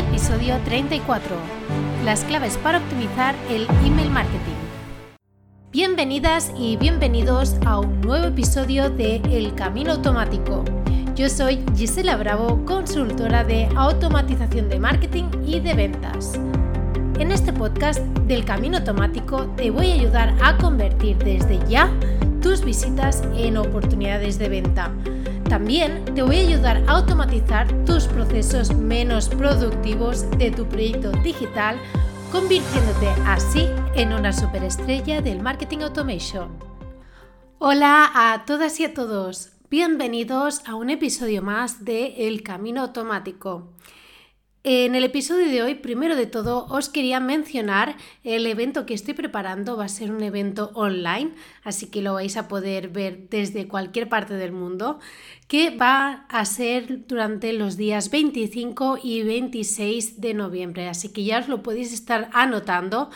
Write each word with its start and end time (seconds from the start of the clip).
Episodio 0.00 0.56
34. 0.64 1.36
Las 2.06 2.24
claves 2.24 2.56
para 2.56 2.78
optimizar 2.78 3.34
el 3.50 3.66
email 3.84 4.10
marketing. 4.10 4.56
Bienvenidas 5.70 6.50
y 6.56 6.78
bienvenidos 6.78 7.56
a 7.66 7.80
un 7.80 8.00
nuevo 8.00 8.24
episodio 8.24 8.88
de 8.88 9.16
El 9.16 9.54
Camino 9.54 9.92
Automático. 9.92 10.64
Yo 11.14 11.28
soy 11.28 11.62
Gisela 11.76 12.16
Bravo, 12.16 12.64
consultora 12.64 13.44
de 13.44 13.68
automatización 13.76 14.70
de 14.70 14.80
marketing 14.80 15.24
y 15.46 15.60
de 15.60 15.74
ventas. 15.74 16.32
En 17.18 17.30
este 17.30 17.52
podcast 17.52 18.00
del 18.26 18.46
Camino 18.46 18.78
Automático 18.78 19.48
te 19.54 19.70
voy 19.70 19.90
a 19.90 19.94
ayudar 19.96 20.34
a 20.42 20.56
convertir 20.56 21.18
desde 21.18 21.58
ya 21.68 21.92
tus 22.40 22.64
visitas 22.64 23.22
en 23.36 23.58
oportunidades 23.58 24.38
de 24.38 24.48
venta 24.48 24.90
también 25.50 26.04
te 26.14 26.22
voy 26.22 26.36
a 26.36 26.46
ayudar 26.46 26.76
a 26.86 26.92
automatizar 26.92 27.66
tus 27.84 28.04
procesos 28.04 28.72
menos 28.72 29.28
productivos 29.28 30.30
de 30.38 30.52
tu 30.52 30.64
proyecto 30.64 31.10
digital, 31.24 31.76
convirtiéndote 32.30 33.08
así 33.26 33.66
en 33.96 34.12
una 34.12 34.32
superestrella 34.32 35.20
del 35.20 35.42
marketing 35.42 35.78
automation. 35.78 36.56
Hola 37.58 38.12
a 38.14 38.44
todas 38.44 38.78
y 38.78 38.84
a 38.84 38.94
todos, 38.94 39.50
bienvenidos 39.68 40.62
a 40.68 40.76
un 40.76 40.88
episodio 40.88 41.42
más 41.42 41.84
de 41.84 42.28
El 42.28 42.44
Camino 42.44 42.82
Automático. 42.82 43.72
En 44.62 44.94
el 44.94 45.04
episodio 45.04 45.46
de 45.46 45.62
hoy, 45.62 45.74
primero 45.74 46.16
de 46.16 46.26
todo, 46.26 46.66
os 46.66 46.90
quería 46.90 47.18
mencionar 47.18 47.96
el 48.24 48.44
evento 48.46 48.84
que 48.84 48.92
estoy 48.92 49.14
preparando. 49.14 49.78
Va 49.78 49.86
a 49.86 49.88
ser 49.88 50.10
un 50.10 50.22
evento 50.22 50.70
online, 50.74 51.30
así 51.64 51.86
que 51.86 52.02
lo 52.02 52.12
vais 52.12 52.36
a 52.36 52.46
poder 52.46 52.88
ver 52.90 53.30
desde 53.30 53.66
cualquier 53.66 54.10
parte 54.10 54.34
del 54.34 54.52
mundo, 54.52 55.00
que 55.48 55.74
va 55.74 56.26
a 56.28 56.44
ser 56.44 57.06
durante 57.06 57.54
los 57.54 57.78
días 57.78 58.10
25 58.10 58.98
y 59.02 59.22
26 59.22 60.20
de 60.20 60.34
noviembre. 60.34 60.88
Así 60.88 61.08
que 61.08 61.24
ya 61.24 61.38
os 61.38 61.48
lo 61.48 61.62
podéis 61.62 61.94
estar 61.94 62.28
anotando. 62.34 63.08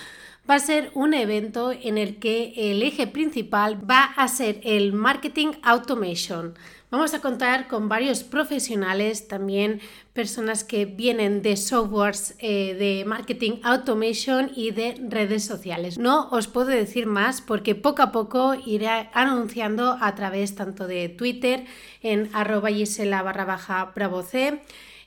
Va 0.48 0.54
a 0.54 0.60
ser 0.60 0.90
un 0.94 1.12
evento 1.12 1.72
en 1.72 1.98
el 1.98 2.16
que 2.16 2.54
el 2.56 2.82
eje 2.82 3.06
principal 3.06 3.78
va 3.90 4.04
a 4.04 4.28
ser 4.28 4.62
el 4.64 4.94
marketing 4.94 5.52
automation. 5.62 6.54
Vamos 6.94 7.12
a 7.12 7.20
contar 7.20 7.66
con 7.66 7.88
varios 7.88 8.22
profesionales, 8.22 9.26
también 9.26 9.80
personas 10.12 10.62
que 10.62 10.84
vienen 10.84 11.42
de 11.42 11.56
softwares 11.56 12.36
eh, 12.38 12.74
de 12.74 13.04
marketing 13.04 13.54
automation 13.64 14.52
y 14.54 14.70
de 14.70 14.94
redes 15.08 15.44
sociales. 15.44 15.98
No 15.98 16.28
os 16.30 16.46
puedo 16.46 16.68
decir 16.68 17.06
más 17.06 17.40
porque 17.40 17.74
poco 17.74 18.02
a 18.02 18.12
poco 18.12 18.54
iré 18.54 19.10
anunciando 19.12 19.98
a 20.00 20.14
través 20.14 20.54
tanto 20.54 20.86
de 20.86 21.08
Twitter 21.08 21.64
en 22.00 22.30
arroba 22.32 22.68
gisela 22.68 23.22
barra 23.22 23.44
baja 23.44 23.92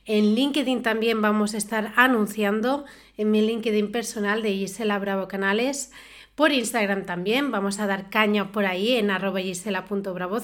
En 0.06 0.36
LinkedIn 0.36 0.82
también 0.82 1.22
vamos 1.22 1.54
a 1.54 1.58
estar 1.58 1.94
anunciando 1.96 2.84
en 3.16 3.32
mi 3.32 3.40
LinkedIn 3.40 3.94
personal 3.94 4.44
de 4.44 4.52
Gisela 4.52 5.00
Bravo 5.00 5.30
Canales 5.30 5.94
por 6.38 6.52
Instagram 6.52 7.08
también, 7.08 7.50
vamos 7.50 7.80
a 7.80 7.88
dar 7.88 8.12
caña 8.12 8.52
por 8.52 8.68
ahí 8.68 8.94
en 8.94 9.10
arroba 9.10 9.40
gisela.bravoc 9.40 10.44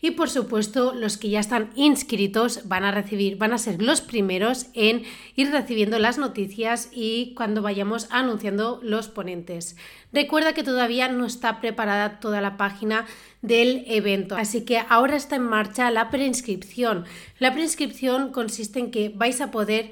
y 0.00 0.10
por 0.10 0.28
supuesto 0.28 0.94
los 0.94 1.16
que 1.16 1.28
ya 1.28 1.38
están 1.38 1.70
inscritos 1.76 2.66
van 2.66 2.82
a 2.82 2.90
recibir, 2.90 3.36
van 3.36 3.52
a 3.52 3.58
ser 3.58 3.80
los 3.80 4.00
primeros 4.00 4.66
en 4.74 5.04
ir 5.36 5.52
recibiendo 5.52 6.00
las 6.00 6.18
noticias 6.18 6.88
y 6.90 7.34
cuando 7.36 7.62
vayamos 7.62 8.08
anunciando 8.10 8.80
los 8.82 9.06
ponentes. 9.06 9.76
Recuerda 10.12 10.54
que 10.54 10.64
todavía 10.64 11.06
no 11.06 11.24
está 11.24 11.60
preparada 11.60 12.18
toda 12.18 12.40
la 12.40 12.56
página 12.56 13.06
del 13.42 13.84
evento, 13.86 14.34
así 14.34 14.64
que 14.64 14.82
ahora 14.88 15.14
está 15.14 15.36
en 15.36 15.44
marcha 15.44 15.92
la 15.92 16.10
preinscripción. 16.10 17.04
La 17.38 17.52
preinscripción 17.52 18.32
consiste 18.32 18.80
en 18.80 18.90
que 18.90 19.10
vais 19.10 19.40
a 19.40 19.52
poder 19.52 19.90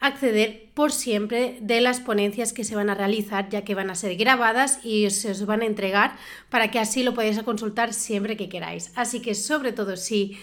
acceder 0.00 0.70
por 0.74 0.92
siempre 0.92 1.58
de 1.60 1.80
las 1.80 2.00
ponencias 2.00 2.52
que 2.52 2.64
se 2.64 2.76
van 2.76 2.90
a 2.90 2.94
realizar, 2.94 3.48
ya 3.48 3.64
que 3.64 3.74
van 3.74 3.90
a 3.90 3.94
ser 3.94 4.16
grabadas 4.16 4.80
y 4.84 5.08
se 5.10 5.30
os 5.30 5.44
van 5.46 5.62
a 5.62 5.66
entregar 5.66 6.16
para 6.50 6.70
que 6.70 6.78
así 6.78 7.02
lo 7.02 7.14
podáis 7.14 7.42
consultar 7.42 7.92
siempre 7.92 8.36
que 8.36 8.48
queráis. 8.48 8.92
Así 8.94 9.20
que 9.20 9.34
sobre 9.34 9.72
todo 9.72 9.96
si 9.96 10.38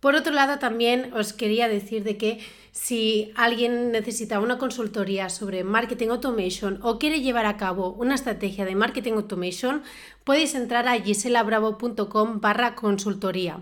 Por 0.00 0.14
otro 0.14 0.32
lado, 0.32 0.58
también 0.58 1.12
os 1.12 1.34
quería 1.34 1.68
decir 1.68 2.04
de 2.04 2.16
que 2.16 2.40
si 2.72 3.32
alguien 3.36 3.92
necesita 3.92 4.40
una 4.40 4.56
consultoría 4.56 5.28
sobre 5.28 5.62
marketing 5.62 6.08
automation 6.08 6.80
o 6.82 6.98
quiere 6.98 7.20
llevar 7.20 7.44
a 7.44 7.58
cabo 7.58 7.92
una 7.92 8.14
estrategia 8.14 8.64
de 8.64 8.76
marketing 8.76 9.12
automation, 9.12 9.82
podéis 10.24 10.54
entrar 10.54 10.88
a 10.88 10.98
giselabravo.com 10.98 12.40
barra 12.40 12.74
consultoría. 12.74 13.60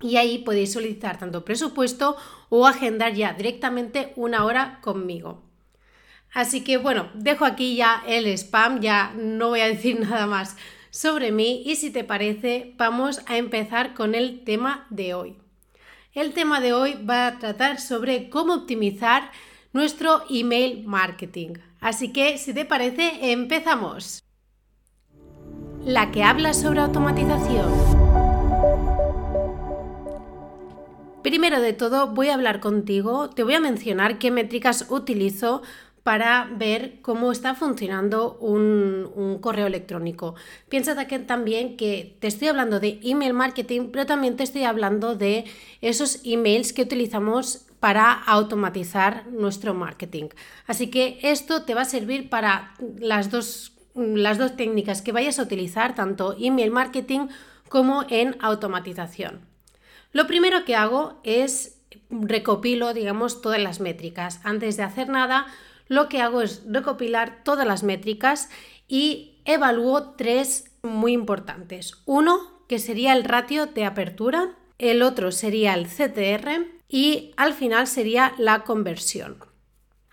Y 0.00 0.16
ahí 0.16 0.38
podéis 0.38 0.72
solicitar 0.72 1.18
tanto 1.18 1.44
presupuesto 1.44 2.16
o 2.48 2.66
agendar 2.66 3.12
ya 3.12 3.34
directamente 3.34 4.14
una 4.16 4.46
hora 4.46 4.80
conmigo. 4.80 5.49
Así 6.32 6.62
que 6.62 6.76
bueno, 6.76 7.08
dejo 7.14 7.44
aquí 7.44 7.76
ya 7.76 8.02
el 8.06 8.26
spam, 8.26 8.80
ya 8.80 9.12
no 9.16 9.48
voy 9.48 9.60
a 9.60 9.66
decir 9.66 9.98
nada 10.08 10.26
más 10.26 10.56
sobre 10.90 11.32
mí 11.32 11.62
y 11.64 11.76
si 11.76 11.90
te 11.90 12.04
parece 12.04 12.74
vamos 12.76 13.22
a 13.26 13.36
empezar 13.36 13.94
con 13.94 14.14
el 14.14 14.44
tema 14.44 14.86
de 14.90 15.14
hoy. 15.14 15.36
El 16.12 16.32
tema 16.32 16.60
de 16.60 16.72
hoy 16.72 16.94
va 17.08 17.28
a 17.28 17.38
tratar 17.38 17.80
sobre 17.80 18.30
cómo 18.30 18.54
optimizar 18.54 19.30
nuestro 19.72 20.24
email 20.28 20.84
marketing. 20.84 21.54
Así 21.80 22.12
que 22.12 22.36
si 22.36 22.52
te 22.52 22.64
parece, 22.64 23.32
empezamos. 23.32 24.22
La 25.84 26.10
que 26.10 26.24
habla 26.24 26.52
sobre 26.52 26.80
automatización. 26.80 28.00
Primero 31.22 31.60
de 31.60 31.74
todo 31.74 32.08
voy 32.08 32.28
a 32.28 32.34
hablar 32.34 32.60
contigo, 32.60 33.30
te 33.30 33.44
voy 33.44 33.54
a 33.54 33.60
mencionar 33.60 34.18
qué 34.18 34.30
métricas 34.30 34.86
utilizo 34.88 35.62
para 36.02 36.48
ver 36.50 37.00
cómo 37.02 37.30
está 37.30 37.54
funcionando 37.54 38.38
un, 38.40 39.38
correo 39.40 39.66
electrónico. 39.66 40.34
Piensa 40.68 40.96
también 41.26 41.76
que 41.76 42.16
te 42.20 42.26
estoy 42.26 42.48
hablando 42.48 42.80
de 42.80 42.98
email 43.02 43.34
marketing, 43.34 43.88
pero 43.92 44.06
también 44.06 44.36
te 44.36 44.42
estoy 44.42 44.64
hablando 44.64 45.14
de 45.14 45.44
esos 45.80 46.20
emails 46.24 46.72
que 46.72 46.82
utilizamos 46.82 47.66
para 47.80 48.12
automatizar 48.12 49.26
nuestro 49.28 49.72
marketing. 49.74 50.28
Así 50.66 50.88
que 50.88 51.18
esto 51.22 51.64
te 51.64 51.74
va 51.74 51.82
a 51.82 51.86
servir 51.86 52.28
para 52.28 52.74
las 52.98 53.30
dos, 53.30 53.72
las 53.94 54.38
dos 54.38 54.56
técnicas 54.56 55.02
que 55.02 55.12
vayas 55.12 55.38
a 55.38 55.42
utilizar, 55.42 55.94
tanto 55.94 56.36
email 56.38 56.70
marketing 56.70 57.28
como 57.68 58.04
en 58.10 58.36
automatización. 58.40 59.40
Lo 60.12 60.26
primero 60.26 60.64
que 60.64 60.76
hago 60.76 61.20
es 61.24 61.80
recopilo, 62.10 62.92
digamos, 62.92 63.40
todas 63.40 63.60
las 63.60 63.80
métricas. 63.80 64.40
Antes 64.44 64.76
de 64.76 64.82
hacer 64.82 65.08
nada, 65.08 65.46
lo 65.90 66.08
que 66.08 66.20
hago 66.20 66.40
es 66.40 66.62
recopilar 66.66 67.42
todas 67.42 67.66
las 67.66 67.82
métricas 67.82 68.48
y 68.86 69.40
evalúo 69.44 70.12
tres 70.12 70.70
muy 70.82 71.12
importantes. 71.12 71.94
Uno, 72.06 72.38
que 72.68 72.78
sería 72.78 73.12
el 73.12 73.24
ratio 73.24 73.66
de 73.66 73.84
apertura, 73.84 74.54
el 74.78 75.02
otro 75.02 75.32
sería 75.32 75.74
el 75.74 75.88
CTR 75.88 76.68
y 76.88 77.32
al 77.36 77.54
final 77.54 77.88
sería 77.88 78.34
la 78.38 78.62
conversión. 78.62 79.38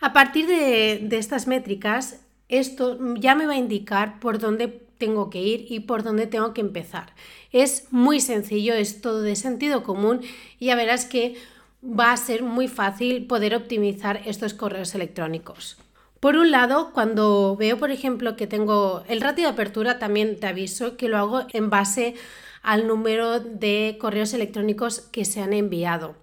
A 0.01 0.13
partir 0.13 0.47
de, 0.47 1.07
estas 1.11 1.45
métricas, 1.45 2.25
esto 2.49 2.97
ya 3.13 3.35
me 3.35 3.45
va 3.45 3.53
a 3.53 3.57
indicar 3.57 4.19
por 4.19 4.39
dónde 4.39 4.67
tengo 4.97 5.29
que 5.29 5.43
ir 5.43 5.67
y 5.69 5.81
por 5.81 6.01
dónde 6.01 6.25
tengo 6.25 6.55
que 6.55 6.61
empezar. 6.61 7.13
Es 7.51 7.85
muy 7.91 8.19
sencillo, 8.19 8.73
es 8.73 8.99
todo 8.99 9.21
de 9.21 9.35
sentido 9.35 9.83
común 9.83 10.21
y 10.57 10.65
ya 10.65 10.75
verás 10.75 11.05
que 11.05 11.35
va 11.83 12.11
a 12.11 12.17
ser 12.17 12.43
muy 12.43 12.67
fácil 12.67 13.27
poder 13.27 13.55
optimizar 13.55 14.21
estos 14.25 14.53
correos 14.53 14.95
electrónicos. 14.95 15.77
Por 16.19 16.35
un 16.35 16.49
lado, 16.49 16.91
cuando 16.93 17.55
veo, 17.57 17.77
por 17.77 17.91
ejemplo, 17.91 18.35
que 18.35 18.47
tengo 18.47 19.03
el 19.07 19.21
ratio 19.21 19.45
de 19.45 19.51
apertura, 19.51 19.99
también 19.99 20.39
te 20.39 20.47
aviso 20.47 20.97
que 20.97 21.09
lo 21.09 21.17
hago 21.17 21.43
en 21.53 21.69
base 21.69 22.15
al 22.63 22.87
número 22.87 23.39
de 23.39 23.97
correos 23.99 24.33
electrónicos 24.33 24.99
que 24.99 25.25
se 25.25 25.41
han 25.41 25.53
enviado. 25.53 26.15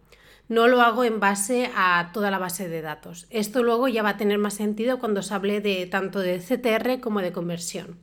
No 0.48 0.66
lo 0.68 0.82
hago 0.82 1.04
en 1.04 1.20
base 1.20 1.70
a 1.74 2.10
toda 2.12 2.30
la 2.30 2.38
base 2.38 2.68
de 2.68 2.82
datos. 2.82 3.26
Esto 3.30 3.62
luego 3.62 3.88
ya 3.88 4.02
va 4.02 4.10
a 4.10 4.16
tener 4.16 4.38
más 4.38 4.54
sentido 4.54 4.98
cuando 4.98 5.22
se 5.22 5.32
hable 5.32 5.60
de 5.60 5.86
tanto 5.86 6.18
de 6.18 6.38
CTR 6.38 7.00
como 7.00 7.20
de 7.20 7.32
conversión. 7.32 7.96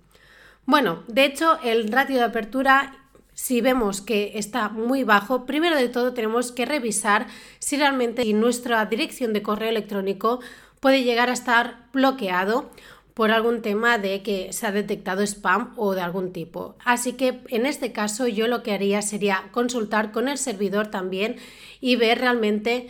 Bueno, 0.66 1.04
de 1.08 1.26
hecho, 1.26 1.60
el 1.62 1.92
ratio 1.92 2.16
de 2.16 2.24
apertura 2.24 3.01
si 3.42 3.60
vemos 3.60 4.02
que 4.02 4.34
está 4.36 4.70
muy 4.70 5.04
bajo, 5.04 5.48
primero 5.48 5.76
de 5.76 5.90
todo 5.90 6.14
tenemos 6.14 6.52
que 6.52 6.68
revisar 6.68 7.26
si 7.58 7.76
realmente 7.76 8.24
nuestra 8.34 8.86
dirección 8.86 9.34
de 9.34 9.42
correo 9.42 9.70
electrónico 9.70 10.42
puede 10.80 11.04
llegar 11.04 11.28
a 11.30 11.34
estar 11.34 11.88
bloqueado 11.92 12.70
por 13.16 13.32
algún 13.32 13.64
tema 13.64 13.98
de 13.98 14.22
que 14.22 14.54
se 14.54 14.68
ha 14.68 14.72
detectado 14.72 15.24
spam 15.24 15.74
o 15.76 15.96
de 15.96 16.02
algún 16.02 16.34
tipo. 16.34 16.76
Así 16.86 17.14
que 17.14 17.40
en 17.48 17.66
este 17.66 17.92
caso 17.92 18.28
yo 18.28 18.46
lo 18.48 18.62
que 18.62 18.74
haría 18.74 19.02
sería 19.02 19.50
consultar 19.52 20.12
con 20.12 20.28
el 20.28 20.38
servidor 20.38 20.90
también 20.92 21.38
y 21.80 21.96
ver 21.96 22.20
realmente 22.20 22.90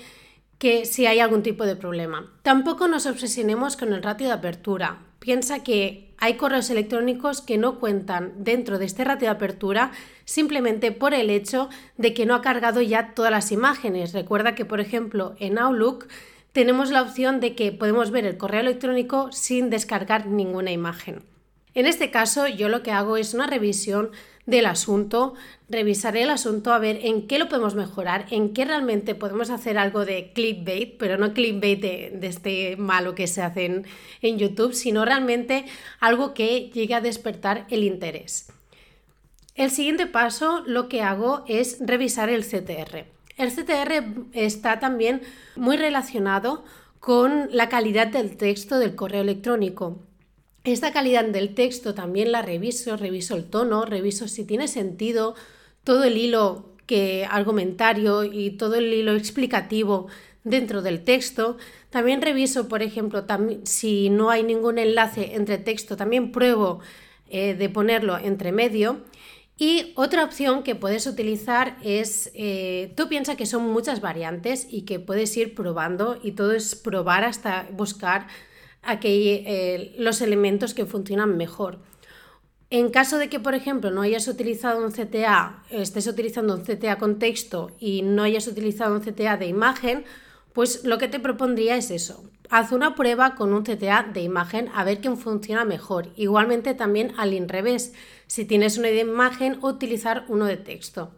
que 0.58 0.84
si 0.86 1.06
hay 1.06 1.22
algún 1.22 1.44
tipo 1.44 1.66
de 1.66 1.78
problema. 1.78 2.30
Tampoco 2.42 2.90
nos 2.90 3.06
obsesionemos 3.06 3.78
con 3.78 3.94
el 3.94 4.04
ratio 4.04 4.28
de 4.28 4.34
apertura. 4.34 5.00
Piensa 5.22 5.62
que 5.62 6.10
hay 6.18 6.34
correos 6.34 6.72
electrónicos 6.72 7.42
que 7.42 7.60
no 7.60 7.80
cuentan 7.80 8.34
dentro 8.44 8.80
de 8.80 8.86
este 8.86 9.04
ratio 9.04 9.28
de 9.28 9.36
apertura 9.36 9.92
simplemente 10.26 10.92
por 10.92 11.14
el 11.14 11.30
hecho 11.30 11.70
de 11.96 12.16
que 12.16 12.26
no 12.26 12.34
ha 12.34 12.42
cargado 12.42 12.82
ya 12.82 13.14
todas 13.14 13.30
las 13.30 13.52
imágenes. 13.52 14.14
Recuerda 14.14 14.56
que, 14.56 14.66
por 14.66 14.80
ejemplo, 14.80 15.36
en 15.38 15.60
Outlook 15.60 16.08
tenemos 16.54 16.90
la 16.90 17.04
opción 17.04 17.40
de 17.40 17.54
que 17.54 17.72
podemos 17.72 18.10
ver 18.10 18.26
el 18.26 18.38
correo 18.38 18.62
electrónico 18.62 19.32
sin 19.32 19.70
descargar 19.70 20.26
ninguna 20.26 20.72
imagen. 20.72 21.22
En 21.74 21.86
este 21.86 22.12
caso, 22.12 22.48
yo 22.48 22.68
lo 22.70 22.84
que 22.84 22.92
hago 22.92 23.18
es 23.18 23.34
una 23.34 23.48
revisión 23.48 24.12
del 24.46 24.66
asunto, 24.66 25.36
revisaré 25.70 26.24
el 26.24 26.30
asunto 26.30 26.74
a 26.74 26.80
ver 26.80 27.00
en 27.04 27.28
qué 27.28 27.40
lo 27.40 27.48
podemos 27.48 27.76
mejorar, 27.76 28.26
en 28.32 28.54
qué 28.54 28.66
realmente 28.66 29.16
podemos 29.16 29.50
hacer 29.50 29.78
algo 29.78 30.04
de 30.04 30.34
clickbait, 30.34 30.98
pero 30.98 31.18
no 31.18 31.34
clickbait 31.34 31.80
de, 31.80 32.20
este 32.24 32.76
malo 32.76 33.16
que 33.16 33.28
se 33.28 33.42
hace 33.42 33.66
en, 33.66 33.86
en 34.22 34.38
YouTube, 34.38 34.74
sino 34.74 35.06
realmente 35.06 35.66
algo 36.00 36.34
que 36.34 36.70
llegue 36.74 36.96
a 36.96 37.02
despertar 37.02 37.66
el 37.70 37.84
interés. 37.84 38.52
El 39.56 39.70
siguiente 39.70 40.08
paso 40.08 40.64
lo 40.66 40.90
que 40.90 41.02
hago 41.02 41.44
es 41.48 41.78
revisar 41.80 42.30
el 42.30 42.44
CTR. 42.44 43.06
El 43.38 43.52
CTR 43.52 44.30
está 44.34 44.80
también 44.80 45.22
muy 45.56 45.78
relacionado 45.78 46.64
con 47.00 47.48
la 47.52 47.70
calidad 47.70 48.08
del 48.08 48.38
texto 48.38 48.80
del 48.80 48.96
correo 48.96 49.22
electrónico. 49.22 50.00
Esta 50.64 50.92
calidad 50.92 51.26
del 51.26 51.56
texto 51.56 51.96
también 51.96 52.32
la 52.32 52.44
reviso, 52.44 52.96
reviso 52.96 53.36
el 53.36 53.46
tono, 53.46 53.86
reviso 53.86 54.28
si 54.28 54.46
tiene 54.46 54.68
sentido 54.68 55.34
todo 55.84 56.04
el 56.04 56.18
hilo 56.18 56.76
que 56.86 57.26
argumentario 57.30 58.24
y 58.24 58.52
todo 58.52 58.76
el 58.76 58.94
hilo 58.94 59.16
explicativo 59.16 60.08
dentro 60.44 60.84
del 60.84 61.04
texto. 61.04 61.58
También 61.90 62.22
reviso, 62.22 62.68
por 62.68 62.84
ejemplo, 62.84 63.26
si 63.64 64.10
no 64.12 64.30
hay 64.30 64.44
ningún 64.44 64.78
enlace 64.78 65.36
entre 65.36 65.58
texto, 65.58 65.98
también 65.98 66.32
pruebo 66.32 66.80
eh, 67.30 67.56
de 67.56 67.70
ponerlo 67.70 68.18
entre 68.20 68.52
medio. 68.52 69.02
Y 69.58 69.94
otra 69.96 70.24
opción 70.24 70.64
que 70.64 70.76
puedes 70.76 71.08
utilizar 71.08 71.78
es, 71.84 72.32
eh, 72.34 72.94
tú 72.96 73.08
piensas 73.08 73.36
que 73.36 73.46
son 73.46 73.72
muchas 73.72 74.02
variantes 74.02 74.68
y 74.70 74.84
que 74.84 75.00
puedes 75.00 75.36
ir 75.38 75.56
probando 75.56 76.20
y 76.22 76.34
todo 76.34 76.52
es 76.52 76.76
probar 76.76 77.24
hasta 77.24 77.68
buscar 77.72 78.28
eh, 78.84 79.96
los 79.98 80.22
elementos 80.22 80.74
que 80.74 80.86
funcionan 80.86 81.38
mejor. 81.38 81.80
En 82.70 82.90
caso 82.90 83.18
de 83.18 83.28
que, 83.28 83.40
por 83.40 83.54
ejemplo, 83.54 83.92
no 83.92 84.02
hayas 84.02 84.28
utilizado 84.30 84.84
un 84.84 84.92
CTA, 84.92 85.64
estés 85.70 86.08
utilizando 86.08 86.56
un 86.56 86.62
CTA 86.62 86.98
con 86.98 87.20
texto 87.20 87.72
y 87.80 88.02
no 88.02 88.24
hayas 88.24 88.48
utilizado 88.48 88.96
un 88.96 89.02
CTA 89.02 89.36
de 89.36 89.48
imagen, 89.48 90.06
pues 90.54 90.86
lo 90.86 90.98
que 90.98 91.10
te 91.10 91.20
propondría 91.20 91.76
es 91.76 91.92
eso. 91.92 92.24
Haz 92.50 92.72
una 92.72 92.96
prueba 92.96 93.36
con 93.36 93.54
un 93.54 93.64
CTA 93.64 94.10
de 94.14 94.22
imagen 94.22 94.70
a 94.74 94.84
ver 94.84 95.00
quién 95.00 95.18
funciona 95.18 95.66
mejor. 95.66 96.10
Igualmente 96.16 96.74
también 96.74 97.14
al 97.18 97.48
revés, 97.48 97.94
si 98.28 98.46
tienes 98.46 98.78
uno 98.78 98.88
de 98.88 99.00
imagen, 99.00 99.60
utilizar 99.62 100.26
uno 100.30 100.46
de 100.46 100.58
texto. 100.58 101.12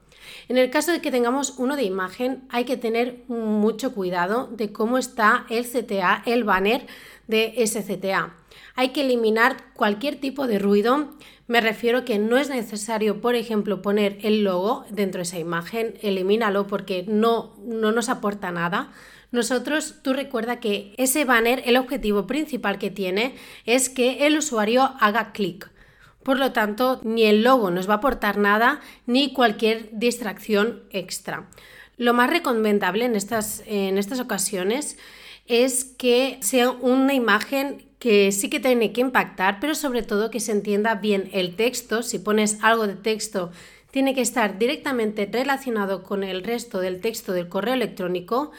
En 0.47 0.57
el 0.57 0.69
caso 0.69 0.91
de 0.91 1.01
que 1.01 1.11
tengamos 1.11 1.55
uno 1.57 1.75
de 1.75 1.83
imagen, 1.83 2.43
hay 2.49 2.65
que 2.65 2.77
tener 2.77 3.23
mucho 3.27 3.93
cuidado 3.93 4.47
de 4.47 4.71
cómo 4.71 4.97
está 4.97 5.45
el 5.49 5.65
CTA, 5.65 6.23
el 6.25 6.43
banner 6.43 6.87
de 7.27 7.53
ese 7.57 7.83
CTA. 7.83 8.33
Hay 8.75 8.89
que 8.89 9.01
eliminar 9.01 9.57
cualquier 9.73 10.15
tipo 10.15 10.47
de 10.47 10.59
ruido. 10.59 11.09
Me 11.47 11.61
refiero 11.61 12.05
que 12.05 12.19
no 12.19 12.37
es 12.37 12.49
necesario, 12.49 13.21
por 13.21 13.35
ejemplo, 13.35 13.81
poner 13.81 14.17
el 14.21 14.43
logo 14.43 14.85
dentro 14.89 15.19
de 15.19 15.23
esa 15.23 15.39
imagen. 15.39 15.95
Elimínalo 16.01 16.67
porque 16.67 17.05
no, 17.07 17.55
no 17.65 17.91
nos 17.91 18.09
aporta 18.09 18.51
nada. 18.51 18.91
Nosotros, 19.31 19.95
tú 20.03 20.13
recuerda 20.13 20.59
que 20.59 20.93
ese 20.97 21.25
banner, 21.25 21.63
el 21.65 21.77
objetivo 21.77 22.27
principal 22.27 22.77
que 22.77 22.91
tiene 22.91 23.35
es 23.65 23.89
que 23.89 24.27
el 24.27 24.37
usuario 24.37 24.93
haga 24.99 25.31
clic. 25.31 25.71
Por 26.23 26.39
lo 26.39 26.51
tanto, 26.51 27.01
ni 27.03 27.23
el 27.23 27.43
logo 27.43 27.69
nos 27.69 27.89
va 27.89 27.95
a 27.95 27.97
aportar 27.97 28.37
nada, 28.37 28.79
ni 29.05 29.33
cualquier 29.33 29.89
distracción 29.91 30.83
extra. 30.91 31.49
Lo 31.97 32.13
más 32.13 32.29
recomendable 32.29 33.05
en 33.05 33.15
estas, 33.15 33.63
en 33.67 33.97
estas 33.97 34.19
ocasiones 34.19 34.97
es 35.45 35.83
que 35.83 36.37
sea 36.41 36.71
una 36.71 37.13
imagen 37.13 37.85
que 37.99 38.31
sí 38.31 38.49
que 38.49 38.59
tiene 38.59 38.91
que 38.91 39.01
impactar, 39.01 39.59
pero 39.61 39.75
sobre 39.75 40.03
todo 40.03 40.29
que 40.29 40.39
se 40.39 40.51
entienda 40.51 40.95
bien 40.95 41.29
el 41.31 41.55
texto. 41.55 42.03
Si 42.03 42.19
pones 42.19 42.57
algo 42.61 42.87
de 42.87 42.95
texto, 42.95 43.51
tiene 43.91 44.13
que 44.13 44.21
estar 44.21 44.57
directamente 44.57 45.29
relacionado 45.31 46.03
con 46.03 46.23
el 46.23 46.43
resto 46.43 46.79
del 46.79 46.99
texto 46.99 47.31
del 47.31 47.47
correo 47.47 47.75
electrónico 47.75 48.51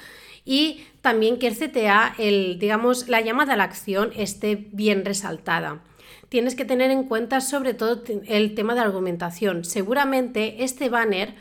y 0.45 0.85
también 1.01 1.39
que 1.39 1.47
el 1.47 1.57
CTA, 1.57 2.15
el, 2.19 2.59
digamos, 2.59 3.09
la 3.09 3.21
llamada 3.21 3.55
a 3.55 3.57
la 3.57 3.65
acción 3.65 4.13
esté 4.17 4.69
bien 4.73 5.05
resaltada. 5.05 5.83
Tienes 6.29 6.55
que 6.55 6.65
tener 6.65 6.91
en 6.91 7.05
cuenta 7.05 7.41
sobre 7.41 7.75
todo 7.75 8.03
el 8.27 8.55
tema 8.55 8.75
de 8.75 8.81
argumentación. 8.81 9.65
Seguramente 9.65 10.65
este 10.65 10.89
banner 10.89 11.35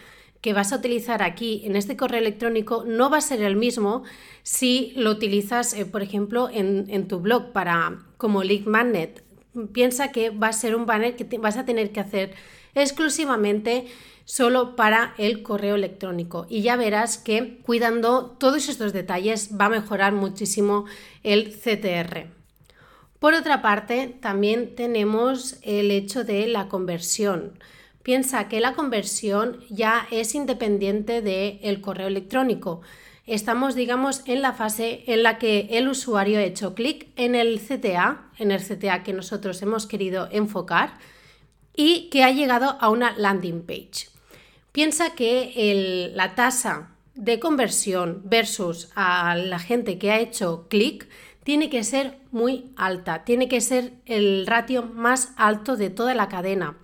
que 0.43 0.51
vas 0.51 0.73
a 0.73 0.75
utilizar 0.75 1.23
aquí 1.23 1.61
en 1.63 1.77
este 1.77 1.95
correo 1.95 2.19
electrónico 2.19 2.83
no 2.85 3.09
va 3.09 3.19
a 3.19 3.21
ser 3.21 3.41
el 3.41 3.55
mismo 3.55 4.03
si 4.43 4.91
lo 4.97 5.09
utilizas, 5.09 5.73
eh, 5.73 5.85
por 5.85 6.03
ejemplo, 6.03 6.49
en, 6.51 7.07
tu 7.07 7.21
blog 7.21 7.53
para 7.53 7.99
como 8.17 8.43
lead 8.43 8.65
magnet. 8.65 9.23
Piensa 9.71 10.11
que 10.11 10.31
va 10.31 10.49
a 10.49 10.53
ser 10.53 10.75
un 10.75 10.85
banner 10.85 11.15
que 11.15 11.37
vas 11.37 11.55
a 11.55 11.63
tener 11.63 11.93
que 11.93 12.01
hacer 12.01 12.35
exclusivamente 12.75 13.87
solo 14.25 14.75
para 14.75 15.13
el 15.17 15.43
correo 15.43 15.75
electrónico 15.75 16.45
y 16.49 16.61
ya 16.61 16.75
verás 16.75 17.17
que 17.17 17.59
cuidando 17.63 18.35
todos 18.37 18.67
estos 18.67 18.91
detalles 18.91 19.51
va 19.57 19.65
a 19.65 19.69
mejorar 19.69 20.11
muchísimo 20.11 20.83
el 21.23 21.53
CTR. 21.53 22.27
Por 23.19 23.33
otra 23.33 23.61
parte, 23.61 24.13
también 24.19 24.75
tenemos 24.75 25.55
el 25.61 25.89
hecho 25.89 26.25
de 26.25 26.47
la 26.47 26.67
conversión. 26.67 27.53
Piensa 28.03 28.49
que 28.49 28.59
la 28.59 28.73
conversión 28.73 29.61
ya 29.69 30.07
es 30.11 30.35
independiente 30.35 31.21
del 31.21 31.79
correo 31.79 32.07
electrónico. 32.07 32.81
Estamos, 33.25 33.75
digamos, 33.75 34.23
en 34.25 34.41
la 34.41 34.51
fase 34.51 35.05
en 35.07 35.23
la 35.23 35.39
que 35.39 35.69
el 35.71 35.87
usuario 35.87 36.39
ha 36.39 36.43
hecho 36.43 36.75
clic 36.75 37.07
en 37.15 37.33
el 37.33 37.61
CTA, 37.61 38.29
en 38.37 38.51
el 38.51 38.61
CTA 38.61 39.03
que 39.03 39.13
nosotros 39.13 39.61
hemos 39.61 39.87
querido 39.87 40.27
enfocar, 40.31 40.97
y 41.75 42.09
que 42.09 42.23
ha 42.23 42.31
llegado 42.31 42.77
a 42.81 42.89
una 42.89 43.17
landing 43.17 43.65
page. 43.65 44.09
Piensa 44.73 45.15
que 45.15 46.11
la 46.13 46.35
tasa 46.35 46.89
de 47.15 47.39
conversión 47.39 48.21
versus 48.25 48.89
a 48.95 49.35
la 49.35 49.59
gente 49.59 49.97
que 49.97 50.11
ha 50.11 50.19
hecho 50.19 50.67
clic 50.67 51.07
tiene 51.43 51.69
que 51.69 51.83
ser 51.83 52.17
muy 52.31 52.71
alta, 52.75 53.23
tiene 53.23 53.47
que 53.47 53.61
ser 53.61 53.93
el 54.05 54.45
ratio 54.45 54.83
más 54.83 55.31
alto 55.37 55.77
de 55.77 55.89
toda 55.89 56.13
la 56.13 56.27
cadena. 56.27 56.77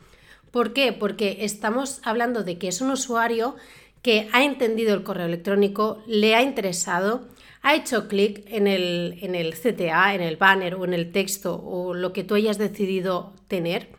¿Por 0.51 0.73
qué? 0.73 0.93
Porque 0.93 1.37
estamos 1.41 2.01
hablando 2.03 2.43
de 2.43 2.57
que 2.57 2.67
es 2.67 2.81
un 2.81 2.91
usuario 2.91 3.55
que 4.01 4.29
ha 4.31 4.43
entendido 4.43 4.93
el 4.93 5.03
correo 5.03 5.25
electrónico, 5.25 6.01
le 6.07 6.35
ha 6.35 6.41
interesado, 6.41 7.27
ha 7.61 7.75
hecho 7.75 8.07
clic 8.07 8.43
en 8.47 8.67
el, 8.67 9.19
en 9.21 9.35
el 9.35 9.53
CTA, 9.53 10.15
en 10.15 10.21
el 10.21 10.37
banner 10.37 10.75
o 10.75 10.85
en 10.85 10.93
el 10.93 11.11
texto 11.11 11.61
o 11.61 11.93
lo 11.93 12.13
que 12.13 12.23
tú 12.23 12.35
hayas 12.35 12.57
decidido 12.57 13.33
tener 13.47 13.89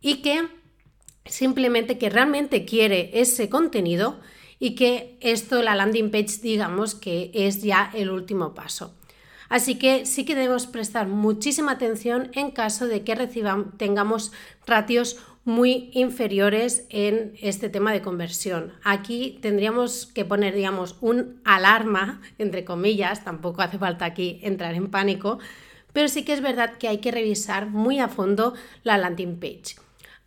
y 0.00 0.16
que 0.22 0.48
simplemente 1.24 1.98
que 1.98 2.10
realmente 2.10 2.64
quiere 2.64 3.10
ese 3.14 3.48
contenido 3.48 4.20
y 4.58 4.74
que 4.74 5.16
esto, 5.20 5.62
la 5.62 5.74
landing 5.74 6.10
page, 6.10 6.40
digamos 6.42 6.94
que 6.94 7.30
es 7.32 7.62
ya 7.62 7.90
el 7.94 8.10
último 8.10 8.54
paso. 8.54 8.94
Así 9.48 9.76
que 9.76 10.06
sí 10.06 10.24
que 10.24 10.36
debemos 10.36 10.66
prestar 10.66 11.08
muchísima 11.08 11.72
atención 11.72 12.30
en 12.34 12.52
caso 12.52 12.86
de 12.86 13.02
que 13.02 13.16
reciban, 13.16 13.76
tengamos 13.78 14.32
ratios 14.64 15.18
muy 15.50 15.90
inferiores 15.92 16.86
en 16.88 17.34
este 17.42 17.68
tema 17.68 17.92
de 17.92 18.00
conversión. 18.00 18.72
Aquí 18.82 19.38
tendríamos 19.42 20.06
que 20.06 20.24
poner, 20.24 20.54
digamos, 20.54 20.96
un 21.00 21.40
alarma, 21.44 22.22
entre 22.38 22.64
comillas, 22.64 23.24
tampoco 23.24 23.60
hace 23.60 23.78
falta 23.78 24.06
aquí 24.06 24.40
entrar 24.42 24.74
en 24.74 24.90
pánico, 24.90 25.38
pero 25.92 26.08
sí 26.08 26.24
que 26.24 26.32
es 26.32 26.40
verdad 26.40 26.78
que 26.78 26.88
hay 26.88 26.98
que 26.98 27.10
revisar 27.10 27.66
muy 27.66 27.98
a 27.98 28.08
fondo 28.08 28.54
la 28.84 28.96
landing 28.96 29.38
page. 29.38 29.76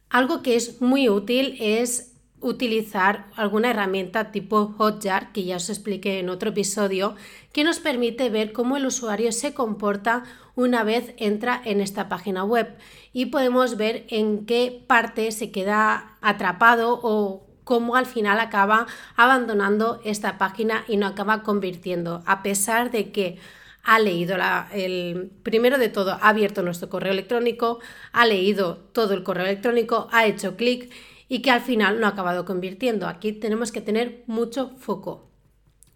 Algo 0.10 0.44
que 0.44 0.56
es 0.56 0.82
muy 0.82 1.10
útil 1.10 1.58
es 1.60 2.13
utilizar 2.44 3.26
alguna 3.36 3.72
herramienta 3.72 4.32
tipo 4.32 4.76
Hotjar, 4.78 5.32
que 5.32 5.46
ya 5.46 5.56
os 5.56 5.70
expliqué 5.70 6.20
en 6.20 6.30
otro 6.30 6.50
episodio, 6.50 7.16
que 7.52 7.64
nos 7.64 7.80
permite 7.80 8.30
ver 8.30 8.52
cómo 8.52 8.78
el 8.78 8.86
usuario 8.86 9.32
se 9.32 9.54
comporta 9.54 10.24
una 10.56 10.84
vez 10.84 11.14
entra 11.18 11.60
en 11.64 11.82
esta 11.82 12.10
página 12.10 12.44
web. 12.44 12.76
Y 13.14 13.28
podemos 13.28 13.78
ver 13.78 14.06
en 14.10 14.46
qué 14.46 14.84
parte 14.86 15.32
se 15.32 15.52
queda 15.52 16.18
atrapado 16.22 17.00
o 17.02 17.48
cómo 17.64 17.96
al 17.96 18.06
final 18.06 18.40
acaba 18.40 18.88
abandonando 19.16 20.02
esta 20.04 20.38
página 20.38 20.84
y 20.88 20.98
no 20.98 21.08
acaba 21.08 21.44
convirtiendo, 21.44 22.24
a 22.26 22.44
pesar 22.44 22.92
de 22.92 23.12
que 23.12 23.40
ha 23.84 24.00
leído 24.00 24.38
el 24.72 25.32
primero 25.44 25.78
de 25.78 25.90
todo, 25.90 26.14
ha 26.14 26.30
abierto 26.30 26.62
nuestro 26.62 26.90
correo 26.90 27.12
electrónico, 27.12 27.80
ha 28.14 28.26
leído 28.26 28.78
todo 28.94 29.14
el 29.14 29.24
correo 29.24 29.46
electrónico, 29.46 30.08
ha 30.12 30.26
hecho 30.26 30.56
clic 30.56 30.92
y 31.34 31.42
que 31.42 31.50
al 31.50 31.62
final 31.62 32.00
no 32.00 32.06
ha 32.06 32.12
acabado 32.12 32.46
convirtiendo. 32.46 33.08
Aquí 33.08 33.34
tenemos 33.34 33.72
que 33.72 33.82
tener 33.82 34.24
mucho 34.28 34.70
foco. 34.78 35.32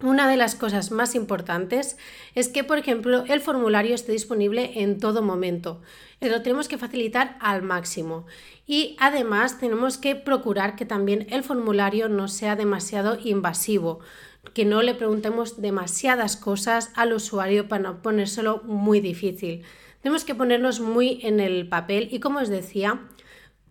Una 0.02 0.28
de 0.28 0.36
las 0.36 0.56
cosas 0.56 0.90
más 0.90 1.14
importantes 1.14 1.96
es 2.34 2.48
que, 2.48 2.64
por 2.64 2.76
ejemplo, 2.76 3.22
el 3.28 3.40
formulario 3.40 3.94
esté 3.94 4.10
disponible 4.10 4.82
en 4.82 4.98
todo 4.98 5.22
momento. 5.22 5.80
Lo 6.20 6.42
tenemos 6.42 6.66
que 6.66 6.76
facilitar 6.76 7.36
al 7.38 7.62
máximo. 7.62 8.26
Y 8.66 8.96
además 8.98 9.60
tenemos 9.60 9.96
que 9.96 10.16
procurar 10.16 10.74
que 10.74 10.86
también 10.86 11.28
el 11.30 11.44
formulario 11.44 12.08
no 12.08 12.26
sea 12.26 12.56
demasiado 12.56 13.16
invasivo, 13.22 14.00
que 14.54 14.64
no 14.64 14.82
le 14.82 14.96
preguntemos 14.96 15.62
demasiadas 15.62 16.36
cosas 16.36 16.90
al 16.96 17.12
usuario 17.12 17.68
para 17.68 17.84
no 17.84 18.02
ponérselo 18.02 18.60
muy 18.64 18.98
difícil. 18.98 19.62
Tenemos 20.02 20.24
que 20.24 20.34
ponernos 20.34 20.80
muy 20.80 21.20
en 21.22 21.38
el 21.38 21.68
papel 21.68 22.08
y 22.10 22.18
como 22.18 22.40
os 22.40 22.48
decía, 22.48 23.02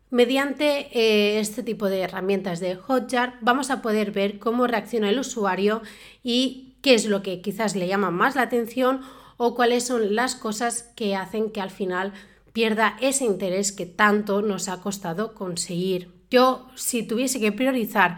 Mediante 0.10 0.88
eh, 0.98 1.40
este 1.40 1.64
tipo 1.64 1.90
de 1.90 2.00
herramientas 2.00 2.62
de 2.62 2.76
Hotjar 2.76 3.38
vamos 3.42 3.70
a 3.70 3.82
poder 3.82 4.12
ver 4.12 4.40
cómo 4.40 4.66
reacciona 4.66 5.10
el 5.10 5.20
usuario 5.20 5.82
y 6.24 6.76
qué 6.82 6.94
es 6.94 7.06
lo 7.06 7.22
que 7.22 7.42
quizás 7.42 7.76
le 7.76 7.88
llama 7.88 8.10
más 8.10 8.36
la 8.36 8.44
atención 8.44 9.02
o 9.36 9.54
cuáles 9.54 9.86
son 9.86 10.16
las 10.16 10.36
cosas 10.36 10.84
que 10.96 11.16
hacen 11.16 11.52
que 11.52 11.60
al 11.60 11.72
final 11.72 12.14
pierda 12.54 12.96
ese 13.02 13.26
interés 13.26 13.74
que 13.74 13.86
tanto 13.86 14.42
nos 14.42 14.70
ha 14.70 14.82
costado 14.82 15.36
conseguir. 15.36 16.10
Yo, 16.32 16.70
si 16.76 17.04
tuviese 17.04 17.42
que 17.42 17.52
priorizar 17.52 18.18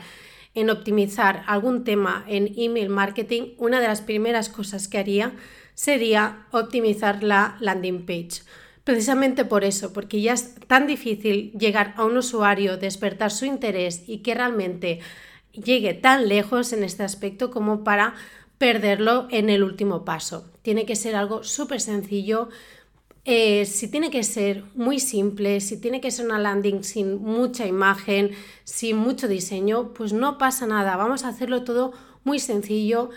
en 0.53 0.69
optimizar 0.69 1.43
algún 1.47 1.83
tema 1.83 2.23
en 2.27 2.53
email 2.55 2.89
marketing, 2.89 3.55
una 3.57 3.81
de 3.81 3.87
las 3.87 4.01
primeras 4.01 4.49
cosas 4.49 4.87
que 4.87 4.99
haría 4.99 5.33
sería 5.73 6.45
optimizar 6.51 7.23
la 7.23 7.57
landing 7.59 8.05
page 8.05 8.43
Precisamente 8.89 9.45
por 9.45 9.65
eso, 9.65 9.93
porque 9.93 10.19
ya 10.19 10.33
es 10.33 10.55
tan 10.65 10.87
difícil 10.87 11.51
llegar 11.51 11.93
a 11.95 12.05
un 12.05 12.17
usuario, 12.17 12.75
despertar 12.75 13.29
su 13.29 13.45
interés 13.45 14.01
y 14.07 14.23
que 14.23 14.33
realmente 14.33 14.99
llegue 15.51 15.93
tan 15.93 16.27
lejos 16.27 16.73
en 16.73 16.83
este 16.83 17.03
aspecto 17.03 17.51
como 17.51 17.83
para 17.83 18.15
perderlo 18.57 19.27
en 19.29 19.51
el 19.51 19.61
último 19.61 20.05
paso. 20.05 20.49
Tiene 20.63 20.87
que 20.87 20.95
ser 20.95 21.15
algo 21.15 21.43
súper 21.43 21.81
sencillo. 21.81 22.49
Eh, 23.25 23.67
si 23.67 23.91
tiene 23.91 24.09
que 24.09 24.23
ser 24.23 24.63
muy 24.73 24.99
simple, 24.99 25.61
si 25.61 25.79
tiene 25.79 26.01
que 26.01 26.09
ser 26.09 26.25
una 26.25 26.39
landing 26.39 26.83
sin 26.83 27.21
mucha 27.21 27.67
imagen, 27.67 28.31
sin 28.63 28.97
mucho 28.97 29.27
diseño, 29.27 29.93
pues 29.93 30.13
no 30.13 30.39
pasa 30.39 30.65
nada. 30.65 30.97
Vamos 30.97 31.25
a 31.25 31.27
hacerlo 31.27 31.63
todo 31.63 31.93
muy 32.23 32.39
sencillo 32.39 33.11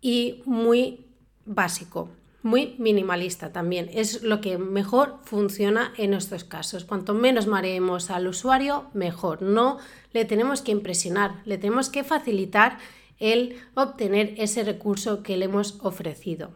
y 0.00 0.40
muy 0.46 1.04
básico 1.44 2.08
muy 2.42 2.74
minimalista 2.78 3.52
también. 3.52 3.90
Es 3.92 4.22
lo 4.22 4.40
que 4.40 4.58
mejor 4.58 5.18
funciona 5.24 5.92
en 5.96 6.14
estos 6.14 6.44
casos. 6.44 6.84
Cuanto 6.84 7.14
menos 7.14 7.46
mareemos 7.46 8.10
al 8.10 8.26
usuario, 8.26 8.86
mejor. 8.94 9.42
No 9.42 9.78
le 10.12 10.24
tenemos 10.24 10.62
que 10.62 10.72
impresionar, 10.72 11.42
le 11.44 11.58
tenemos 11.58 11.90
que 11.90 12.04
facilitar 12.04 12.78
el 13.18 13.56
obtener 13.74 14.34
ese 14.38 14.64
recurso 14.64 15.22
que 15.22 15.36
le 15.36 15.44
hemos 15.44 15.78
ofrecido. 15.82 16.52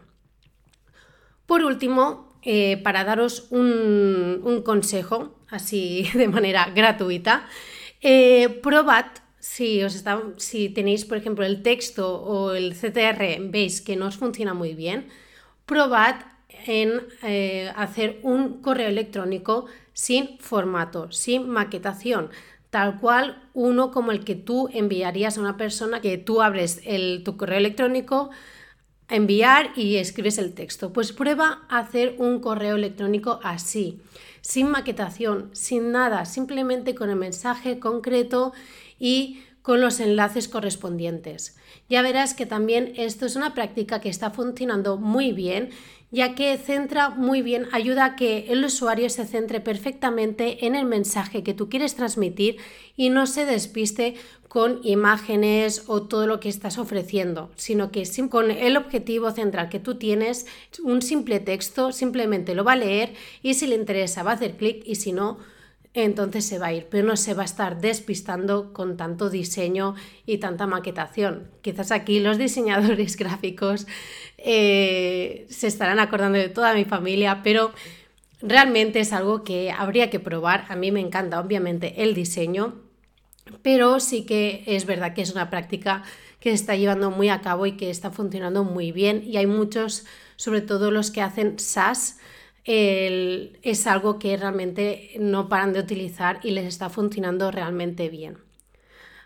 Por 1.45 1.63
último, 1.63 2.33
eh, 2.41 2.77
para 2.83 3.03
daros 3.03 3.47
un, 3.51 4.61
consejo, 4.65 5.35
así 5.49 6.07
de 6.13 6.27
manera 6.27 6.71
gratuita, 6.75 7.47
eh, 8.01 8.49
probad 8.61 9.05
si, 9.39 9.83
os 9.83 10.03
si 10.37 10.69
tenéis, 10.69 11.05
por 11.05 11.17
ejemplo, 11.17 11.45
el 11.45 11.61
texto 11.61 12.19
o 12.19 12.53
el 12.53 12.73
CTR, 12.73 13.37
veis 13.51 13.79
que 13.79 13.95
no 13.95 14.07
os 14.07 14.17
funciona 14.17 14.55
muy 14.55 14.73
bien, 14.73 15.07
probad 15.65 16.15
en 16.65 17.01
eh, 17.23 17.71
hacer 17.75 18.19
un 18.23 18.61
correo 18.61 18.87
electrónico 18.87 19.65
sin 19.93 20.37
formato, 20.39 21.11
sin 21.11 21.49
maquetación, 21.49 22.29
tal 22.69 22.99
cual 22.99 23.49
uno 23.53 23.91
como 23.91 24.11
el 24.11 24.23
que 24.23 24.35
tú 24.35 24.69
enviarías 24.73 25.37
a 25.37 25.41
una 25.41 25.57
persona 25.57 26.01
que 26.01 26.17
tú 26.17 26.41
abres 26.41 26.81
el, 26.85 27.23
tu 27.23 27.37
correo 27.37 27.57
electrónico, 27.57 28.31
enviar 29.07 29.71
y 29.75 29.97
escribes 29.97 30.37
el 30.37 30.53
texto. 30.53 30.91
Pues 30.91 31.13
prueba 31.13 31.65
a 31.69 31.79
hacer 31.79 32.15
un 32.17 32.39
correo 32.39 32.75
electrónico 32.75 33.39
así, 33.43 34.01
sin 34.41 34.69
maquetación, 34.69 35.49
sin 35.53 35.91
nada, 35.91 36.25
simplemente 36.25 36.95
con 36.95 37.09
el 37.09 37.15
mensaje 37.15 37.79
concreto 37.79 38.53
y 38.99 39.41
con 39.65 39.81
los 39.81 39.99
enlaces 39.99 40.47
correspondientes. 40.47 41.57
Ya 41.89 42.03
verás 42.03 42.35
que 42.35 42.45
también 42.45 42.93
esto 42.97 43.25
es 43.25 43.35
una 43.35 43.55
práctica 43.55 43.99
que 43.99 44.09
está 44.09 44.29
funcionando 44.29 44.97
muy 44.97 45.31
bien, 45.31 45.71
ya 46.11 46.35
que 46.35 46.55
centra 46.59 47.09
muy 47.09 47.41
bien, 47.41 47.67
ayuda 47.71 48.05
a 48.05 48.15
que 48.15 48.45
el 48.49 48.63
usuario 48.63 49.09
se 49.09 49.25
centre 49.25 49.61
perfectamente 49.61 50.67
en 50.67 50.75
el 50.75 50.85
mensaje 50.85 51.41
que 51.41 51.55
tú 51.55 51.67
quieres 51.67 51.95
transmitir 51.95 52.57
y 52.95 53.09
no 53.09 53.25
se 53.25 53.45
despiste 53.45 54.13
con 54.47 54.81
imágenes 54.83 55.85
o 55.87 56.03
todo 56.03 56.27
lo 56.27 56.39
que 56.39 56.47
estás 56.47 56.77
ofreciendo, 56.77 57.49
sino 57.55 57.89
que 57.89 58.07
con 58.29 58.51
el 58.51 58.77
objetivo 58.77 59.31
central 59.31 59.69
que 59.69 59.79
tú 59.79 59.95
tienes, 59.95 60.45
un 60.83 61.01
simple 61.01 61.39
texto, 61.39 61.91
simplemente 61.91 62.53
lo 62.53 62.63
va 62.63 62.73
a 62.73 62.77
leer 62.77 63.15
y 63.41 63.55
si 63.55 63.65
le 63.65 63.75
interesa 63.75 64.21
va 64.21 64.29
a 64.29 64.35
hacer 64.35 64.57
clic 64.57 64.83
y 64.85 64.93
si 64.95 65.11
no, 65.11 65.39
entonces 66.03 66.45
se 66.45 66.59
va 66.59 66.67
a 66.67 66.73
ir, 66.73 66.87
pero 66.89 67.07
no 67.07 67.15
se 67.15 67.33
va 67.33 67.43
a 67.43 67.45
estar 67.45 67.79
despistando 67.79 68.73
con 68.73 68.97
tanto 68.97 69.29
diseño 69.29 69.95
y 70.25 70.39
tanta 70.39 70.67
maquetación. 70.67 71.49
Quizás 71.61 71.91
aquí 71.91 72.19
los 72.19 72.37
diseñadores 72.37 73.15
gráficos 73.17 73.87
eh, 74.37 75.45
se 75.49 75.67
estarán 75.67 75.99
acordando 75.99 76.37
de 76.37 76.49
toda 76.49 76.73
mi 76.73 76.83
familia, 76.83 77.41
pero 77.43 77.71
realmente 78.41 78.99
es 78.99 79.13
algo 79.13 79.43
que 79.43 79.71
habría 79.71 80.09
que 80.09 80.19
probar. 80.19 80.65
A 80.67 80.75
mí 80.75 80.91
me 80.91 80.99
encanta, 80.99 81.39
obviamente, 81.39 82.03
el 82.03 82.13
diseño, 82.13 82.75
pero 83.61 84.01
sí 84.01 84.25
que 84.25 84.63
es 84.67 84.85
verdad 84.85 85.13
que 85.13 85.21
es 85.21 85.31
una 85.31 85.49
práctica 85.49 86.03
que 86.41 86.49
se 86.49 86.55
está 86.55 86.75
llevando 86.75 87.09
muy 87.09 87.29
a 87.29 87.41
cabo 87.41 87.65
y 87.65 87.77
que 87.77 87.89
está 87.89 88.11
funcionando 88.11 88.63
muy 88.63 88.91
bien 88.91 89.23
y 89.25 89.37
hay 89.37 89.47
muchos, 89.47 90.05
sobre 90.35 90.61
todo 90.61 90.91
los 90.91 91.09
que 91.09 91.21
hacen 91.21 91.57
Es 92.65 93.87
algo 93.87 94.17
que 94.17 94.35
realmente 94.37 95.11
no 95.19 95.47
paran 95.49 95.71
de 95.71 95.79
utilizar 95.79 96.39
y 96.43 96.51
les 96.51 96.65
está 96.65 96.89
funcionando 96.89 97.51
realmente 97.51 98.09
bien. 98.09 98.37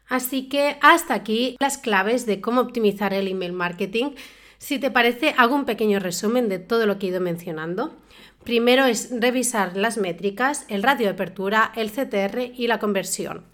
Así 0.08 0.50
que 0.50 0.77
hasta 0.81 1.13
aquí 1.13 1.55
las 1.60 1.77
claves 1.77 2.25
de 2.25 2.41
cómo 2.41 2.62
optimizar 2.62 3.13
el 3.13 3.27
email 3.27 3.53
marketing. 3.53 4.12
Si 4.58 4.77
te 4.77 4.91
parece, 4.91 5.36
hago 5.38 5.55
un 5.55 5.65
pequeño 5.65 6.00
resumen 6.00 6.50
de 6.50 6.60
todo 6.60 6.86
lo 6.86 7.00
que 7.00 7.05
he 7.05 7.10
ido 7.10 7.22
mencionando. 7.22 7.96
Primero 8.43 8.86
es 8.86 9.10
revisar 9.12 9.77
las 9.77 9.98
métricas, 9.98 10.65
el 10.67 10.84
ratio 10.84 11.05
de 11.05 11.13
apertura, 11.13 11.72
el 11.75 11.91
CTR 11.91 12.51
y 12.55 12.67
la 12.67 12.79
conversión. 12.79 13.46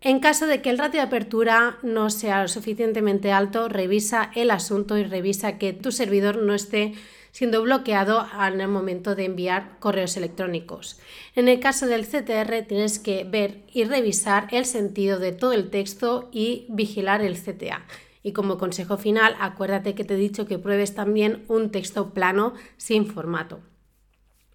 En 0.00 0.20
caso 0.20 0.46
de 0.46 0.62
que 0.62 0.70
el 0.70 0.78
ratio 0.78 1.00
de 1.00 1.06
apertura 1.06 1.78
no 1.82 2.10
sea 2.10 2.46
suficientemente 2.46 3.32
alto, 3.32 3.68
revisa 3.68 4.30
el 4.36 4.52
asunto 4.52 4.96
y 4.96 5.02
revisa 5.02 5.58
que 5.58 5.72
tu 5.72 5.90
servidor 5.90 6.36
no 6.36 6.54
esté 6.54 6.92
siendo 7.32 7.62
bloqueado 7.62 8.26
en 8.46 8.60
el 8.60 8.68
momento 8.68 9.14
de 9.14 9.24
enviar 9.24 9.78
correos 9.78 10.16
electrónicos. 10.16 10.98
En 11.34 11.48
el 11.48 11.60
caso 11.60 11.86
del 11.86 12.06
CTR 12.06 12.66
tienes 12.66 12.98
que 12.98 13.24
ver 13.24 13.62
y 13.72 13.84
revisar 13.84 14.48
el 14.50 14.64
sentido 14.64 15.18
de 15.18 15.32
todo 15.32 15.52
el 15.52 15.70
texto 15.70 16.28
y 16.32 16.66
vigilar 16.68 17.22
el 17.22 17.40
CTA. 17.40 17.86
Y 18.22 18.32
como 18.32 18.58
consejo 18.58 18.98
final, 18.98 19.36
acuérdate 19.40 19.94
que 19.94 20.04
te 20.04 20.14
he 20.14 20.18
dicho 20.18 20.46
que 20.46 20.58
pruebes 20.58 20.94
también 20.94 21.44
un 21.48 21.70
texto 21.70 22.12
plano 22.12 22.54
sin 22.76 23.06
formato. 23.06 23.60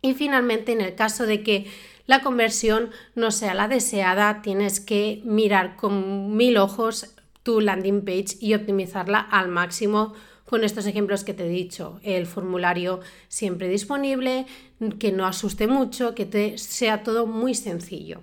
Y 0.02 0.14
finalmente, 0.14 0.74
en 0.74 0.82
el 0.82 0.96
caso 0.96 1.26
de 1.26 1.44
que 1.44 1.66
la 2.06 2.22
conversión 2.22 2.92
no 3.16 3.32
sea 3.32 3.54
la 3.54 3.70
deseada, 3.70 4.42
tienes 4.42 4.82
que 4.82 5.22
mirar 5.24 5.78
con 5.78 6.36
mil 6.36 6.58
ojos 6.58 7.16
tu 7.44 7.62
landing 7.62 8.04
page 8.04 8.38
y 8.42 8.54
optimizarla 8.54 9.20
al 9.20 9.48
máximo 9.48 10.14
con 10.46 10.64
estos 10.64 10.86
ejemplos 10.86 11.24
que 11.24 11.34
te 11.34 11.46
he 11.46 11.50
dicho. 11.50 12.00
El 12.04 12.26
formulario 12.26 13.00
siempre 13.28 13.70
disponible, 13.70 14.46
que 15.00 15.12
no 15.12 15.26
asuste 15.26 15.68
mucho, 15.68 16.16
que 16.16 16.26
te 16.26 16.58
sea 16.58 17.04
todo 17.04 17.26
muy 17.26 17.56
sencillo. 17.56 18.22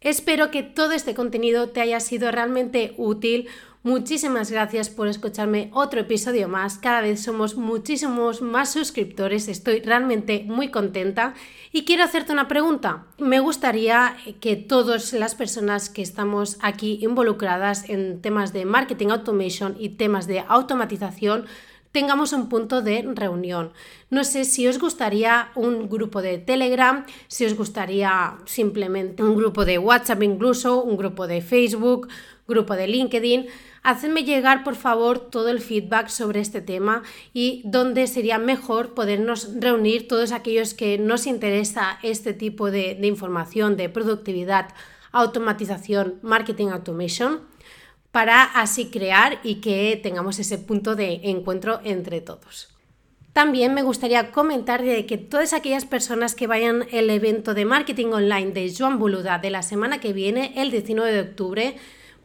Espero 0.00 0.50
que 0.50 0.62
todo 0.62 0.92
este 0.92 1.14
contenido 1.14 1.70
te 1.70 1.80
haya 1.80 2.00
sido 2.00 2.30
realmente 2.30 2.94
útil. 2.96 3.48
Muchísimas 3.86 4.50
gracias 4.50 4.90
por 4.90 5.06
escucharme 5.06 5.70
otro 5.72 6.00
episodio 6.00 6.48
más. 6.48 6.76
Cada 6.76 7.02
vez 7.02 7.22
somos 7.22 7.56
muchísimos 7.56 8.42
más 8.42 8.72
suscriptores. 8.72 9.46
Estoy 9.46 9.78
realmente 9.78 10.42
muy 10.44 10.72
contenta. 10.72 11.34
Y 11.70 11.84
quiero 11.84 12.02
hacerte 12.02 12.32
una 12.32 12.48
pregunta. 12.48 13.06
Me 13.18 13.38
gustaría 13.38 14.16
que 14.40 14.56
todas 14.56 15.12
las 15.12 15.36
personas 15.36 15.88
que 15.88 16.02
estamos 16.02 16.58
aquí 16.62 16.98
involucradas 17.00 17.88
en 17.88 18.20
temas 18.20 18.52
de 18.52 18.64
marketing 18.64 19.10
automation 19.10 19.76
y 19.78 19.90
temas 19.90 20.26
de 20.26 20.40
automatización 20.40 21.46
tengamos 21.92 22.32
un 22.32 22.48
punto 22.48 22.82
de 22.82 23.08
reunión. 23.14 23.72
No 24.10 24.24
sé 24.24 24.44
si 24.44 24.66
os 24.66 24.78
gustaría 24.78 25.48
un 25.54 25.88
grupo 25.88 26.20
de 26.20 26.36
Telegram, 26.36 27.06
si 27.28 27.46
os 27.46 27.54
gustaría 27.54 28.36
simplemente 28.44 29.22
un 29.22 29.34
grupo 29.34 29.64
de 29.64 29.78
WhatsApp 29.78 30.22
incluso, 30.22 30.82
un 30.82 30.98
grupo 30.98 31.26
de 31.26 31.40
Facebook, 31.40 32.08
grupo 32.48 32.74
de 32.74 32.88
LinkedIn. 32.88 33.46
Hacedme 33.82 34.24
llegar, 34.24 34.64
por 34.64 34.74
favor, 34.74 35.30
todo 35.30 35.48
el 35.48 35.60
feedback 35.60 36.08
sobre 36.08 36.40
este 36.40 36.60
tema 36.60 37.02
y 37.32 37.62
dónde 37.64 38.06
sería 38.06 38.38
mejor 38.38 38.94
podernos 38.94 39.50
reunir 39.60 40.08
todos 40.08 40.32
aquellos 40.32 40.74
que 40.74 40.98
nos 40.98 41.26
interesa 41.26 41.98
este 42.02 42.32
tipo 42.32 42.70
de, 42.70 42.98
información 43.02 43.76
de 43.76 43.88
productividad, 43.88 44.74
automatización, 45.12 46.18
marketing 46.22 46.68
automation, 46.68 47.40
para 48.10 48.42
así 48.42 48.86
crear 48.86 49.38
y 49.44 49.56
que 49.56 50.00
tengamos 50.02 50.38
ese 50.38 50.58
punto 50.58 50.96
de 50.96 51.20
encuentro 51.24 51.80
entre 51.84 52.20
todos. 52.20 52.70
También 53.32 53.74
me 53.74 53.82
gustaría 53.82 54.32
comentar 54.32 54.82
de 54.82 55.04
que 55.04 55.18
todas 55.18 55.52
aquellas 55.52 55.84
personas 55.84 56.34
que 56.34 56.46
vayan 56.46 56.86
al 56.90 57.10
evento 57.10 57.52
de 57.52 57.66
marketing 57.66 58.06
online 58.06 58.52
de 58.52 58.72
Joan 58.74 58.98
Boluda 58.98 59.38
de 59.38 59.50
la 59.50 59.62
semana 59.62 60.00
que 60.00 60.14
viene, 60.14 60.54
el 60.56 60.70
19 60.70 61.12
de 61.12 61.20
octubre, 61.20 61.76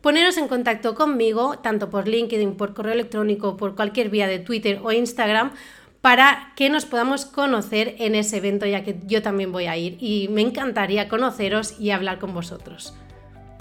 poneros 0.01 0.37
en 0.37 0.47
contacto 0.47 0.95
conmigo, 0.95 1.59
tanto 1.59 1.89
por 1.89 2.07
LinkedIn, 2.07 2.55
por 2.55 2.73
correo 2.73 2.93
electrónico, 2.93 3.57
por 3.57 3.75
cualquier 3.75 4.09
vía 4.09 4.27
de 4.27 4.39
Twitter 4.39 4.79
o 4.83 4.91
Instagram, 4.91 5.51
para 6.01 6.53
que 6.55 6.69
nos 6.69 6.85
podamos 6.85 7.25
conocer 7.25 7.95
en 7.99 8.15
ese 8.15 8.37
evento, 8.37 8.65
ya 8.65 8.83
que 8.83 8.99
yo 9.05 9.21
también 9.21 9.51
voy 9.51 9.67
a 9.67 9.77
ir 9.77 9.97
y 9.99 10.27
me 10.29 10.41
encantaría 10.41 11.07
conoceros 11.07 11.79
y 11.79 11.91
hablar 11.91 12.17
con 12.17 12.33
vosotros. 12.33 12.93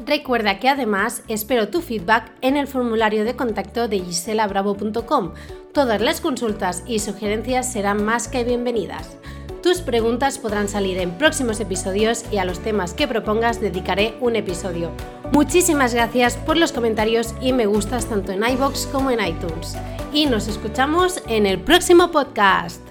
Recuerda 0.07 0.59
que 0.59 0.69
además 0.71 1.23
espero 1.29 1.69
tu 1.69 1.83
feedback 1.83 2.33
en 2.41 2.57
el 2.57 2.67
formulario 2.67 3.25
de 3.25 3.37
contacto 3.37 3.87
de 3.87 4.01
giselabravo.com. 4.01 5.35
Todas 5.75 6.01
las 6.01 6.23
consultas 6.23 6.83
y 6.87 7.01
sugerencias 7.01 7.71
serán 7.71 8.05
más 8.05 8.27
que 8.27 8.45
bienvenidas. 8.45 9.17
Tus 9.63 9.83
preguntas 9.83 10.39
podrán 10.39 10.69
salir 10.69 10.99
en 10.99 11.19
próximos 11.19 11.61
episodios 11.61 12.25
y 12.33 12.39
a 12.39 12.47
los 12.47 12.61
temas 12.61 12.95
que 12.95 13.07
propongas 13.07 13.61
dedicaré 13.61 14.15
un 14.21 14.35
episodio. 14.37 14.91
Muchísimas 15.33 15.93
gracias 15.93 16.37
por 16.37 16.57
los 16.57 16.73
comentarios 16.73 17.35
y 17.43 17.53
me 17.53 17.67
gustas 17.67 18.07
tanto 18.07 18.33
en 18.33 18.43
iBox 18.43 18.87
como 18.87 19.11
en 19.11 19.21
iTunes. 19.21 19.77
Y 20.15 20.27
nos 20.27 20.49
escuchamos 20.49 21.23
en 21.29 21.45
el 21.45 21.61
próximo 21.61 22.11
podcast. 22.11 22.90